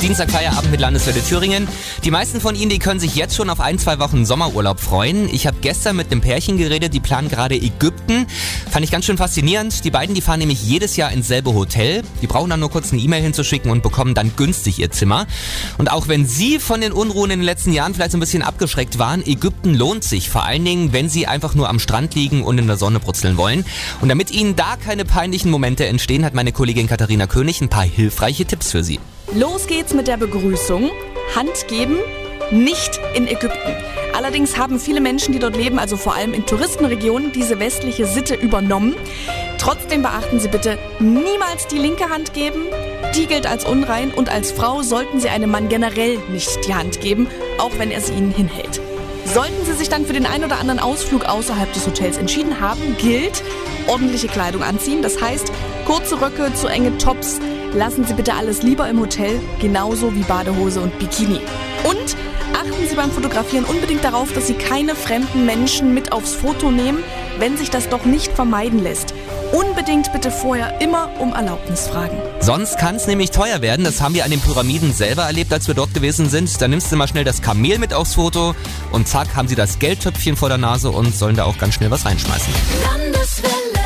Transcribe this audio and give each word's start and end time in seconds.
Dienstag 0.00 0.30
Feierabend 0.30 0.70
mit 0.70 0.80
Landeswelle 0.80 1.20
Thüringen. 1.22 1.66
Die 2.04 2.12
meisten 2.12 2.40
von 2.40 2.54
Ihnen, 2.54 2.70
die 2.70 2.78
können 2.78 3.00
sich 3.00 3.16
jetzt 3.16 3.34
schon 3.34 3.50
auf 3.50 3.58
ein, 3.58 3.80
zwei 3.80 3.98
Wochen 3.98 4.24
Sommerurlaub 4.24 4.78
freuen. 4.78 5.28
Ich 5.28 5.46
habe 5.48 5.56
gestern 5.60 5.96
mit 5.96 6.12
einem 6.12 6.20
Pärchen 6.20 6.56
geredet, 6.56 6.94
die 6.94 7.00
planen 7.00 7.28
gerade 7.28 7.56
Ägypten. 7.56 8.26
Fand 8.70 8.84
ich 8.84 8.92
ganz 8.92 9.06
schön 9.06 9.16
faszinierend. 9.16 9.84
Die 9.84 9.90
beiden, 9.90 10.14
die 10.14 10.20
fahren 10.20 10.38
nämlich 10.38 10.62
jedes 10.62 10.96
Jahr 10.96 11.10
ins 11.10 11.26
selbe 11.26 11.52
Hotel. 11.52 12.02
Die 12.22 12.28
brauchen 12.28 12.48
dann 12.48 12.60
nur 12.60 12.70
kurz 12.70 12.92
eine 12.92 13.02
E-Mail 13.02 13.22
hinzuschicken 13.22 13.72
und 13.72 13.82
bekommen 13.82 14.14
dann 14.14 14.36
günstig 14.36 14.78
ihr 14.78 14.92
Zimmer. 14.92 15.26
Und 15.78 15.90
auch 15.90 16.06
wenn 16.06 16.26
Sie 16.26 16.60
von 16.60 16.80
den 16.80 16.92
Unruhen 16.92 17.32
in 17.32 17.40
den 17.40 17.46
letzten 17.46 17.72
Jahren 17.72 17.92
vielleicht 17.92 18.12
so 18.12 18.18
ein 18.18 18.20
bisschen 18.20 18.42
abgeschreckt 18.42 19.00
waren, 19.00 19.26
Ägypten 19.26 19.74
lohnt 19.74 20.04
sich. 20.04 20.30
Vor 20.30 20.44
allen 20.44 20.64
Dingen, 20.64 20.92
wenn 20.92 21.08
Sie 21.08 21.26
einfach 21.26 21.56
nur 21.56 21.68
am 21.68 21.80
Strand 21.80 22.14
liegen 22.14 22.44
und 22.44 22.56
in 22.58 22.68
der 22.68 22.76
Sonne 22.76 23.00
brutzeln 23.00 23.36
wollen. 23.36 23.64
Und 24.00 24.08
damit 24.08 24.30
Ihnen 24.30 24.54
da 24.54 24.76
keine 24.76 25.04
peinlichen 25.04 25.50
Momente 25.50 25.86
entstehen, 25.86 26.24
hat 26.24 26.34
meine 26.34 26.52
Kollegin 26.52 26.86
Katharina 26.86 27.26
König 27.26 27.60
ein 27.60 27.68
paar 27.68 27.84
hilfreiche 27.84 28.44
Tipps 28.44 28.70
für 28.70 28.84
Sie. 28.84 29.00
Los 29.34 29.66
geht's 29.66 29.92
mit 29.92 30.08
der 30.08 30.16
Begrüßung. 30.16 30.90
Hand 31.36 31.68
geben, 31.68 31.98
nicht 32.50 32.98
in 33.14 33.28
Ägypten. 33.28 33.76
Allerdings 34.16 34.56
haben 34.56 34.80
viele 34.80 35.02
Menschen, 35.02 35.32
die 35.32 35.38
dort 35.38 35.54
leben, 35.54 35.78
also 35.78 35.98
vor 35.98 36.14
allem 36.14 36.32
in 36.32 36.46
Touristenregionen, 36.46 37.30
diese 37.32 37.60
westliche 37.60 38.06
Sitte 38.06 38.34
übernommen. 38.34 38.96
Trotzdem 39.58 40.00
beachten 40.00 40.40
Sie 40.40 40.48
bitte 40.48 40.78
niemals 40.98 41.66
die 41.66 41.76
linke 41.76 42.08
Hand 42.08 42.32
geben. 42.32 42.62
Die 43.14 43.26
gilt 43.26 43.46
als 43.46 43.66
unrein 43.66 44.12
und 44.12 44.30
als 44.30 44.50
Frau 44.50 44.82
sollten 44.82 45.20
Sie 45.20 45.28
einem 45.28 45.50
Mann 45.50 45.68
generell 45.68 46.18
nicht 46.32 46.66
die 46.66 46.74
Hand 46.74 47.02
geben, 47.02 47.28
auch 47.58 47.72
wenn 47.76 47.90
er 47.90 48.00
sie 48.00 48.14
Ihnen 48.14 48.32
hinhält. 48.32 48.80
Sollten 49.26 49.66
Sie 49.66 49.74
sich 49.74 49.90
dann 49.90 50.06
für 50.06 50.14
den 50.14 50.24
ein 50.24 50.42
oder 50.42 50.58
anderen 50.58 50.80
Ausflug 50.80 51.26
außerhalb 51.26 51.70
des 51.74 51.86
Hotels 51.86 52.16
entschieden 52.16 52.60
haben, 52.60 52.96
gilt 52.96 53.42
ordentliche 53.88 54.28
Kleidung 54.28 54.62
anziehen. 54.62 55.02
Das 55.02 55.20
heißt, 55.20 55.52
kurze 55.84 56.18
Röcke, 56.18 56.50
zu 56.54 56.66
enge 56.66 56.96
Tops. 56.96 57.40
Lassen 57.74 58.04
Sie 58.04 58.14
bitte 58.14 58.34
alles 58.34 58.62
lieber 58.62 58.88
im 58.88 58.98
Hotel, 59.00 59.40
genauso 59.60 60.14
wie 60.14 60.22
Badehose 60.22 60.80
und 60.80 60.98
Bikini. 60.98 61.40
Und 61.84 62.16
achten 62.54 62.88
Sie 62.88 62.96
beim 62.96 63.10
Fotografieren 63.10 63.64
unbedingt 63.64 64.02
darauf, 64.02 64.32
dass 64.32 64.46
Sie 64.46 64.54
keine 64.54 64.94
fremden 64.94 65.44
Menschen 65.44 65.92
mit 65.92 66.12
aufs 66.12 66.34
Foto 66.34 66.70
nehmen, 66.70 67.02
wenn 67.38 67.56
sich 67.56 67.70
das 67.70 67.88
doch 67.88 68.04
nicht 68.04 68.32
vermeiden 68.32 68.82
lässt. 68.82 69.14
Unbedingt 69.52 70.12
bitte 70.12 70.30
vorher 70.30 70.80
immer 70.80 71.10
um 71.20 71.32
Erlaubnis 71.32 71.88
fragen. 71.88 72.18
Sonst 72.40 72.78
kann 72.78 72.96
es 72.96 73.06
nämlich 73.06 73.30
teuer 73.30 73.62
werden. 73.62 73.84
Das 73.84 74.00
haben 74.00 74.14
wir 74.14 74.24
an 74.24 74.30
den 74.30 74.40
Pyramiden 74.40 74.92
selber 74.92 75.22
erlebt, 75.22 75.52
als 75.52 75.68
wir 75.68 75.74
dort 75.74 75.94
gewesen 75.94 76.28
sind. 76.28 76.60
Da 76.60 76.68
nimmst 76.68 76.90
du 76.90 76.96
mal 76.96 77.08
schnell 77.08 77.24
das 77.24 77.42
Kamel 77.42 77.78
mit 77.78 77.94
aufs 77.94 78.14
Foto 78.14 78.54
und 78.92 79.08
zack, 79.08 79.36
haben 79.36 79.48
sie 79.48 79.54
das 79.54 79.78
Geldtöpfchen 79.78 80.36
vor 80.36 80.48
der 80.48 80.58
Nase 80.58 80.90
und 80.90 81.14
sollen 81.14 81.36
da 81.36 81.44
auch 81.44 81.58
ganz 81.58 81.74
schnell 81.74 81.90
was 81.90 82.04
reinschmeißen. 82.04 82.52
Landeswelle. 82.82 83.77